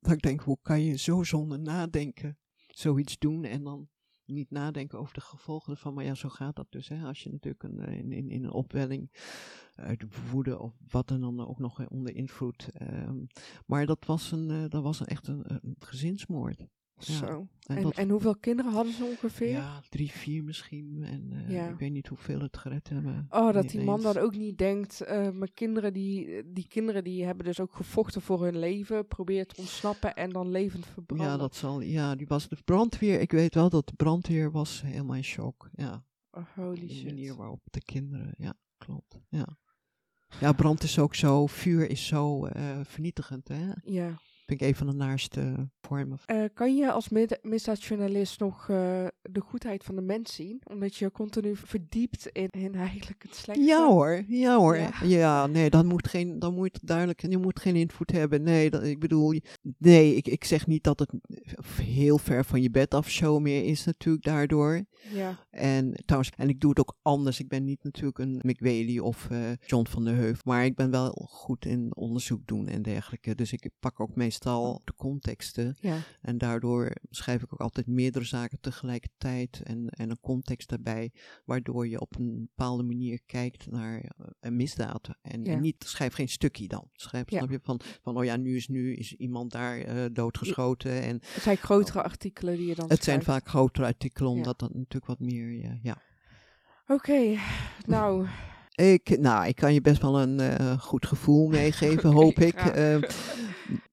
[0.00, 2.38] Dat ik denk, hoe kan je zo zonder nadenken
[2.78, 3.88] zoiets doen en dan
[4.24, 5.94] niet nadenken over de gevolgen ervan.
[5.94, 6.88] Maar ja, zo gaat dat dus.
[6.88, 7.04] Hè.
[7.04, 9.10] Als je natuurlijk een, eh, in, in, in een opwelling
[9.74, 12.68] uit woede of wat en dan ook nog eh, onder invloed.
[12.72, 13.24] ehm,
[13.66, 16.66] maar dat was, een, eh, dat was een, echt een, een gezinsmoord.
[16.98, 17.46] Zo.
[17.66, 19.48] En En, dat- en hoeveel kinderen hadden ze ongeveer?
[19.50, 21.02] Ja, drie, vier misschien.
[21.04, 21.68] En eh, Ja.
[21.68, 23.26] ik weet niet hoeveel het gered hebben.
[23.30, 27.24] Oh, dat die man dan ook niet denkt, eh, mijn kinderen die, die kinderen die
[27.24, 31.26] hebben dus ook gevochten voor hun leven, probeert te ontsnappen en dan levend verbranden.
[31.26, 33.20] Ja, dat zal, ja, die was de brandweer.
[33.20, 35.70] Ik weet wel dat de brandweer was helemaal in shock.
[35.74, 36.04] Ja.
[36.30, 37.04] Oh, holy De shit.
[37.04, 39.18] manier waarop de kinderen, ja, klopt.
[39.28, 39.58] Ja,
[40.40, 43.70] ja brand is ook zo, vuur is zo eh, vernietigend, hè.
[43.84, 44.18] Ja.
[44.58, 46.18] Vind ik een van de naarste vormen.
[46.26, 47.08] Eh, kan je als
[47.42, 50.62] misdaadjournalist nog eh, de goedheid van de mens zien?
[50.64, 53.62] Omdat je continu verdiept in, in eigenlijk het slechte.
[53.62, 54.76] Ja hoor, ja hoor.
[54.76, 54.90] Ja.
[55.02, 58.42] Ja, nee, dan moet geen, dan moet duidelijk, je moet geen invloed hebben.
[58.42, 59.34] Nee, dat, ik bedoel,
[59.78, 61.10] nee, ik, ik zeg niet dat het
[61.82, 64.84] heel ver van je bed af show meer is natuurlijk daardoor.
[65.12, 65.46] Ja.
[65.50, 67.40] En trouwens, en ik doe het ook anders.
[67.40, 70.42] Ik ben niet natuurlijk een McWhaley of eh, John van der Heuvel.
[70.44, 73.34] Maar ik ben wel goed in onderzoek doen en dergelijke.
[73.34, 75.76] Dus ik pak ook meestal de contexten.
[75.80, 75.98] Ja.
[76.20, 79.60] En daardoor schrijf ik ook altijd meerdere zaken tegelijkertijd.
[79.64, 81.12] En, en een context daarbij.
[81.44, 85.08] Waardoor je op een bepaalde manier kijkt naar eh, een misdaad.
[85.22, 85.52] En, Ja.
[85.52, 86.88] en niet, schrijf geen stukje dan.
[86.92, 91.02] Schrijf, snap je, van, van oh ja, nu is, nu is iemand daar eh, doodgeschoten.
[91.02, 94.74] En Het zijn grotere artikelen die je dan het zijn vaak grotere artikelen, omdat dat
[94.74, 95.78] natuurlijk wat meer, ja.
[95.82, 95.96] ja.
[96.86, 97.36] Oké,
[97.86, 98.26] nou,
[98.74, 102.54] Ik, nou, ik kan je best wel een eh, goed gevoel meegeven, hoop ik.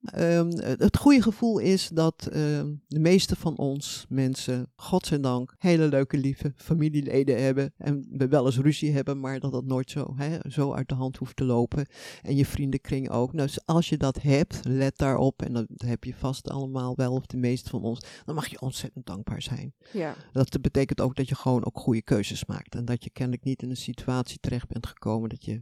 [0.04, 6.18] Ehm, het goede gevoel is dat ehm, de meeste van ons mensen, godzijdank, hele leuke,
[6.18, 7.74] lieve familieleden hebben.
[7.78, 10.96] En we wel eens ruzie hebben, maar dat dat nooit zo, hè, zo uit de
[10.96, 11.86] hand hoeft te lopen.
[12.22, 13.34] En je vriendenkring ook.
[13.34, 15.42] Nou, dus als je dat hebt, let daarop.
[15.42, 18.00] En dat heb je vast allemaal wel, of de meeste van ons.
[18.26, 19.74] Dan mag je ontzettend dankbaar zijn.
[19.92, 20.16] ja.
[20.32, 22.76] Dat betekent ook dat je gewoon ook goede keuzes maakt.
[22.76, 25.60] En dat je kennelijk niet in een situatie terecht bent gekomen dat je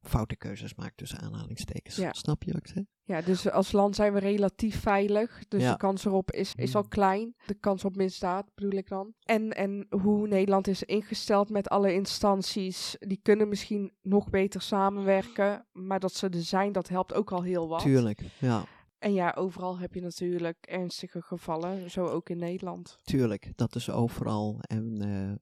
[0.00, 1.96] foute keuzes maakt tussen aanhalingstekens.
[1.96, 2.12] Ja.
[2.12, 2.84] Snap je wat ik zeg?
[3.02, 5.42] Ja, dus als land zijn we relatief veilig.
[5.48, 5.70] Dus Ja.
[5.70, 7.34] de kans erop is, is al klein.
[7.46, 9.12] De kans op misdaad bedoel ik dan.
[9.22, 12.96] En, en hoe Nederland is ingesteld met alle instanties.
[12.98, 15.66] Die kunnen misschien nog beter samenwerken.
[15.72, 17.80] Maar dat ze er zijn, dat helpt ook al heel wat.
[17.80, 18.64] Tuurlijk, ja,
[18.98, 21.90] En ja, overal heb je natuurlijk ernstige gevallen.
[21.90, 22.98] Zo ook in Nederland.
[23.02, 23.52] tuurlijk.
[23.54, 24.58] Dat is overal.
[24.60, 25.32] En eh,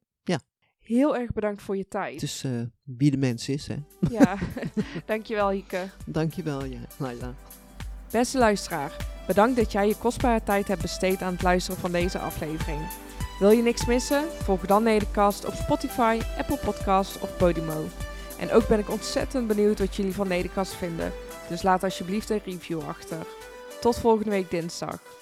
[0.87, 2.15] Heel erg bedankt voor je tijd.
[2.15, 2.51] Het is eh,
[2.85, 3.77] wie de mens is, hè.
[4.19, 4.39] Ja,
[5.07, 5.89] dankjewel Hieke.
[6.07, 6.79] Dankjewel, ja.
[6.97, 7.35] Laila.
[8.11, 12.19] Beste luisteraar, bedankt dat jij je kostbare tijd hebt besteed aan het luisteren van deze
[12.19, 12.81] aflevering.
[13.39, 14.25] Wil je niks missen?
[14.33, 17.85] Volg dan Nedercast op Spotify, Apple Podcasts of Podimo.
[18.39, 21.13] En ook ben ik ontzettend benieuwd wat jullie van Nedercast vinden.
[21.49, 23.27] Dus laat alsjeblieft een review achter.
[23.81, 25.16] Tot volgende week dinsdag.